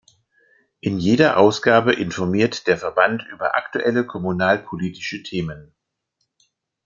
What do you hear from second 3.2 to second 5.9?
über aktuelle kommunalpolitische Themen.